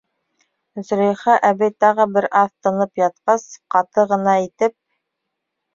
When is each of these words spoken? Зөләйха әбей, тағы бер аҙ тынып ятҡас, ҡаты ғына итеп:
Зөләйха 0.87 1.35
әбей, 1.51 1.73
тағы 1.85 2.09
бер 2.17 2.27
аҙ 2.41 2.49
тынып 2.69 3.03
ятҡас, 3.05 3.49
ҡаты 3.77 4.09
ғына 4.15 4.39
итеп: 4.49 4.79